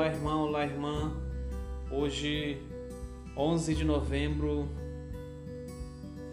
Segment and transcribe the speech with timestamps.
[0.00, 1.12] Olá, irmão, olá, irmã.
[1.90, 2.56] Hoje,
[3.36, 4.66] 11 de novembro,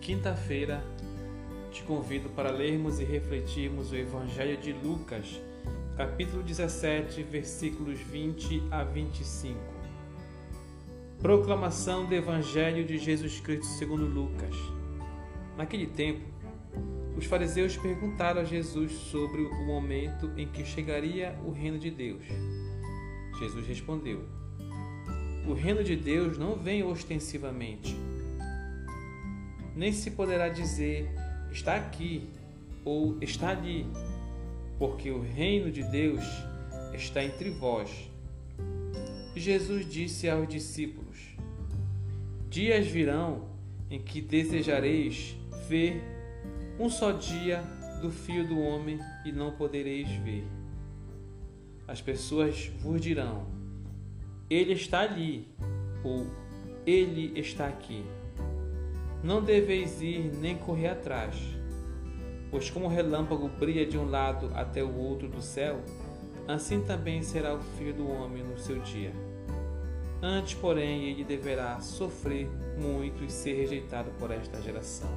[0.00, 0.82] quinta-feira,
[1.70, 5.42] te convido para lermos e refletirmos o Evangelho de Lucas,
[5.94, 9.58] capítulo 17, versículos 20 a 25.
[11.18, 14.56] Proclamação do Evangelho de Jesus Cristo segundo Lucas.
[15.58, 16.24] Naquele tempo,
[17.14, 22.24] os fariseus perguntaram a Jesus sobre o momento em que chegaria o reino de Deus.
[23.38, 24.24] Jesus respondeu:
[25.46, 27.96] O reino de Deus não vem ostensivamente,
[29.74, 31.08] nem se poderá dizer
[31.52, 32.28] está aqui
[32.84, 33.86] ou está ali,
[34.78, 36.24] porque o reino de Deus
[36.94, 38.10] está entre vós.
[39.34, 41.36] Jesus disse aos discípulos:
[42.48, 43.48] Dias virão
[43.90, 45.36] em que desejareis
[45.68, 46.02] ver
[46.78, 47.62] um só dia
[48.00, 50.44] do Filho do Homem e não podereis ver.
[51.90, 53.48] As pessoas vos dirão:
[54.48, 55.48] Ele está ali,
[56.04, 56.24] ou
[56.86, 58.04] Ele está aqui.
[59.24, 61.34] Não deveis ir nem correr atrás,
[62.48, 65.80] pois como o relâmpago brilha de um lado até o outro do céu,
[66.46, 69.12] assim também será o Filho do Homem no seu dia.
[70.22, 72.48] Antes, porém, ele deverá sofrer
[72.80, 75.10] muito e ser rejeitado por esta geração.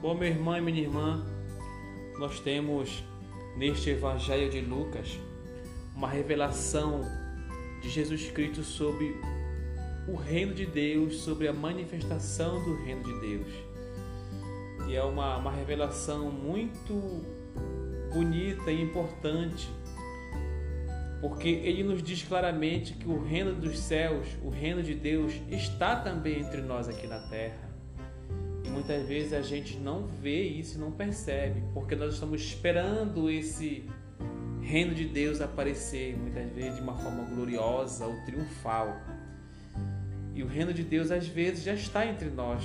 [0.00, 1.26] Bom, meu irmão e minha irmã,
[2.20, 3.02] nós temos
[3.56, 5.18] neste Evangelho de Lucas
[5.94, 7.02] uma revelação
[7.82, 9.16] de Jesus Cristo sobre
[10.08, 13.48] o reino de Deus, sobre a manifestação do reino de Deus.
[14.88, 17.24] E é uma, uma revelação muito
[18.12, 19.68] bonita e importante,
[21.20, 25.96] porque ele nos diz claramente que o reino dos céus, o reino de Deus, está
[25.96, 27.71] também entre nós aqui na terra
[28.72, 33.88] muitas vezes a gente não vê isso não percebe, porque nós estamos esperando esse
[34.60, 38.96] reino de Deus aparecer, muitas vezes de uma forma gloriosa ou triunfal.
[40.34, 42.64] E o reino de Deus às vezes já está entre nós,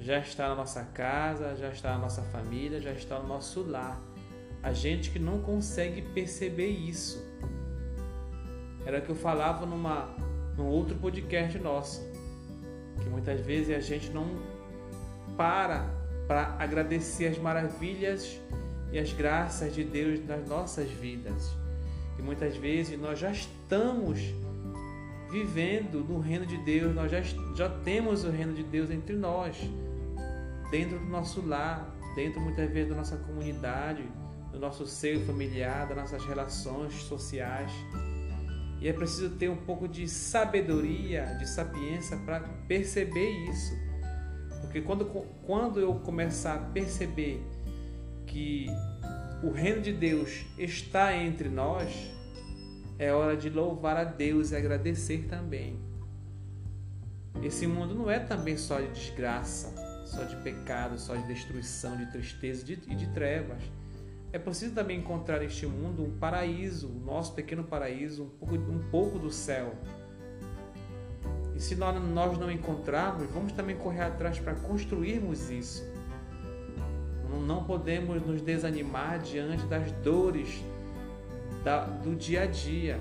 [0.00, 4.00] já está na nossa casa, já está na nossa família, já está no nosso lar.
[4.62, 7.24] A gente que não consegue perceber isso.
[8.86, 10.08] Era o que eu falava numa,
[10.56, 12.00] num outro podcast nosso,
[13.02, 14.57] que muitas vezes a gente não
[15.38, 15.88] para
[16.26, 18.38] para agradecer as maravilhas
[18.92, 21.56] e as graças de Deus nas nossas vidas.
[22.18, 24.20] E muitas vezes nós já estamos
[25.30, 27.22] vivendo no reino de Deus, nós já,
[27.54, 29.56] já temos o reino de Deus entre nós,
[30.70, 34.02] dentro do nosso lar, dentro muitas vezes da nossa comunidade,
[34.52, 37.72] do nosso seio familiar, das nossas relações sociais.
[38.80, 43.88] E é preciso ter um pouco de sabedoria, de sapiência para perceber isso
[44.68, 45.06] porque quando,
[45.46, 47.42] quando eu começar a perceber
[48.26, 48.66] que
[49.42, 51.90] o reino de Deus está entre nós,
[52.98, 55.80] é hora de louvar a Deus e agradecer também.
[57.42, 59.74] Esse mundo não é também só de desgraça,
[60.04, 63.62] só de pecado, só de destruição, de tristeza e de, de trevas.
[64.34, 68.90] É preciso também encontrar neste mundo um paraíso, o nosso pequeno paraíso, um pouco, um
[68.90, 69.74] pouco do céu
[71.58, 75.84] e se nós não encontrarmos, vamos também correr atrás para construirmos isso.
[77.44, 80.62] Não podemos nos desanimar diante das dores
[82.04, 83.00] do dia a dia.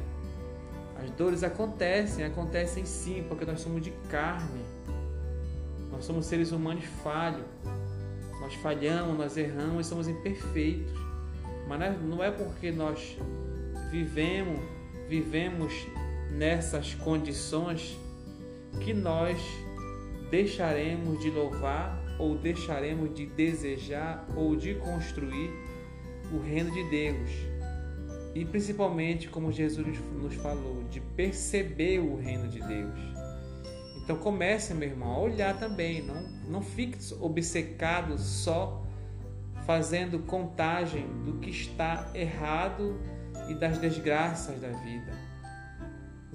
[1.00, 4.66] As dores acontecem, acontecem sim, porque nós somos de carne.
[5.91, 7.46] Nós somos seres humanos falhos.
[8.41, 10.97] Nós falhamos, nós erramos, somos imperfeitos.
[11.67, 13.19] Mas não é porque nós
[13.91, 14.59] vivemos,
[15.07, 15.85] vivemos
[16.31, 18.00] nessas condições
[18.79, 19.39] que nós
[20.29, 25.51] deixaremos de louvar ou deixaremos de desejar ou de construir
[26.31, 27.29] o reino de Deus.
[28.33, 32.99] E principalmente, como Jesus nos falou, de perceber o reino de Deus.
[34.03, 38.85] Então comece, meu irmão, a olhar também, não, não fique obcecado só
[39.66, 42.97] fazendo contagem do que está errado
[43.49, 45.11] e das desgraças da vida.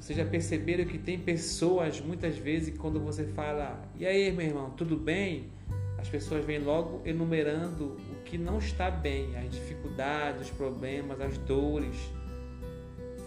[0.02, 4.70] Vocês já perceberam que tem pessoas, muitas vezes, quando você fala, e aí, meu irmão,
[4.70, 5.52] tudo bem?
[5.96, 11.38] As pessoas vêm logo enumerando o que não está bem, as dificuldades, os problemas, as
[11.38, 11.94] dores.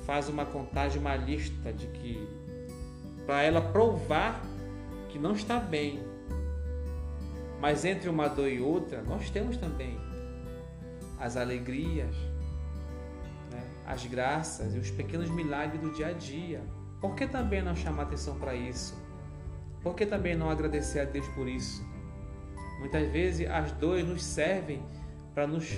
[0.05, 2.27] Faz uma contagem, uma lista de que,
[3.25, 4.45] para ela provar
[5.07, 6.01] que não está bem.
[7.61, 9.97] Mas entre uma dor e outra, nós temos também
[11.17, 12.13] as alegrias,
[13.85, 16.61] as graças e os pequenos milagres do dia a dia.
[16.99, 18.95] Por que também não chamar atenção para isso?
[19.81, 21.85] Por que também não agradecer a Deus por isso?
[22.79, 24.83] Muitas vezes as dores nos servem
[25.33, 25.69] para nos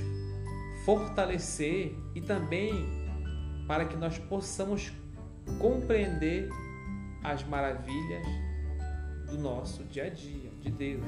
[0.85, 2.71] fortalecer e também
[3.67, 4.93] para que nós possamos
[5.59, 6.49] compreender
[7.23, 8.25] as maravilhas
[9.29, 11.03] do nosso dia a dia, de Deus.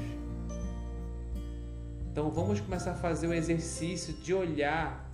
[2.12, 5.10] Então vamos começar a fazer o exercício de olhar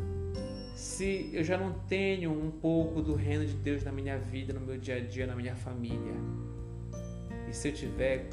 [0.75, 4.59] se eu já não tenho um pouco do reino de Deus na minha vida, no
[4.59, 6.13] meu dia a dia, na minha família.
[7.49, 8.27] E se eu tiver,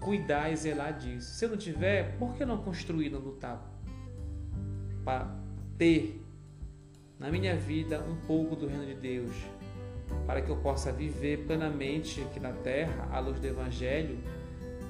[0.00, 1.34] cuidar e zelar disso.
[1.34, 3.64] Se eu não tiver, por que não construir, não lutar
[5.04, 5.32] para
[5.78, 6.20] ter
[7.20, 9.32] na minha vida um pouco do reino de Deus,
[10.26, 14.18] para que eu possa viver plenamente aqui na terra à luz do Evangelho,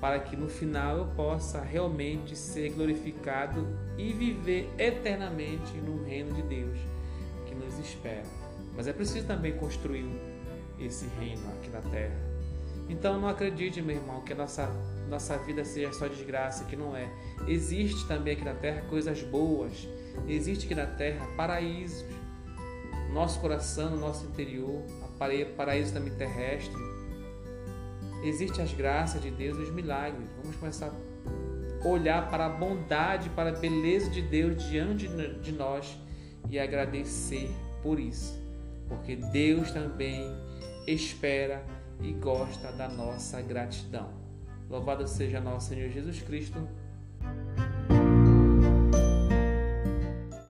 [0.00, 3.66] para que no final eu possa realmente ser glorificado
[3.96, 6.78] e viver eternamente no reino de Deus
[7.46, 8.26] que nos espera.
[8.76, 10.06] Mas é preciso também construir
[10.78, 12.36] esse reino aqui na terra.
[12.88, 14.70] Então não acredite, meu irmão, que a nossa,
[15.08, 17.10] nossa vida seja só desgraça, que não é.
[17.48, 19.88] Existe também aqui na terra coisas boas.
[20.28, 22.04] Existe aqui na terra paraísos.
[23.12, 24.82] Nosso coração, no nosso interior,
[25.56, 26.76] paraíso também terrestre.
[28.22, 30.26] Existem as graças de Deus e os milagres.
[30.42, 35.08] Vamos começar a olhar para a bondade, para a beleza de Deus diante
[35.42, 35.96] de nós
[36.50, 37.50] e agradecer
[37.82, 38.36] por isso.
[38.88, 40.24] Porque Deus também
[40.86, 41.64] espera
[42.00, 44.10] e gosta da nossa gratidão.
[44.68, 46.68] Louvado seja nosso Senhor Jesus Cristo.